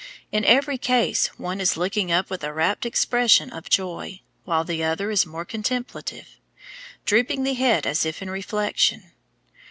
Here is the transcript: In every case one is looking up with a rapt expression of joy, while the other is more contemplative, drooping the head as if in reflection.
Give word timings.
In 0.31 0.43
every 0.45 0.79
case 0.79 1.27
one 1.37 1.61
is 1.61 1.77
looking 1.77 2.11
up 2.11 2.31
with 2.31 2.43
a 2.43 2.51
rapt 2.51 2.87
expression 2.87 3.51
of 3.53 3.69
joy, 3.69 4.21
while 4.45 4.63
the 4.63 4.83
other 4.83 5.11
is 5.11 5.27
more 5.27 5.45
contemplative, 5.45 6.39
drooping 7.05 7.43
the 7.43 7.53
head 7.53 7.85
as 7.85 8.03
if 8.03 8.19
in 8.19 8.31
reflection. 8.31 9.11